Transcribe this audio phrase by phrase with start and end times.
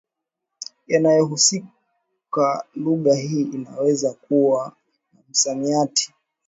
[0.87, 4.71] yanayohusika lugha hii inaweza kuwa
[5.13, 6.13] na msamiati